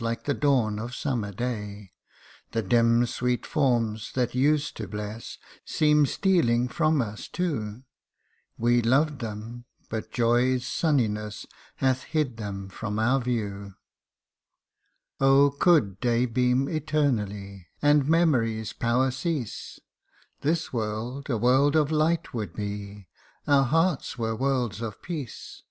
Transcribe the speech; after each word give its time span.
Like 0.00 0.24
the 0.24 0.34
dawn 0.34 0.80
of 0.80 0.92
summer 0.92 1.30
day: 1.30 1.92
The 2.50 2.62
dim 2.62 3.06
sweet 3.06 3.46
forms 3.46 4.10
that 4.14 4.34
used 4.34 4.76
to 4.78 4.88
bless, 4.88 5.38
Seem 5.64 6.04
stealing 6.06 6.66
from 6.66 7.00
us 7.00 7.28
too; 7.28 7.84
We 8.58 8.82
loved 8.82 9.20
them 9.20 9.66
but 9.88 10.10
joy's 10.10 10.66
sunniness 10.66 11.46
Hath 11.76 12.02
hid 12.10 12.34
fhem 12.34 12.72
from 12.72 12.98
our 12.98 13.20
view! 13.20 13.74
Oh 15.20 15.52
could 15.56 16.00
day 16.00 16.26
beam 16.26 16.68
eternally, 16.68 17.68
And 17.80 18.08
Memory's 18.08 18.72
power 18.72 19.12
cease, 19.12 19.78
This 20.40 20.72
world, 20.72 21.30
a 21.30 21.38
world 21.38 21.76
of 21.76 21.92
light 21.92 22.34
would 22.34 22.52
be, 22.52 23.06
Our 23.46 23.62
hearts 23.62 24.18
were 24.18 24.34
worlds 24.34 24.80
of 24.80 25.00
peace: 25.02 25.12
188 25.14 25.14
AS 25.14 25.14
WHEN 25.14 25.14
FROM 25.14 25.14
DREAMS 25.14 25.60
AWAKING. 25.60 25.68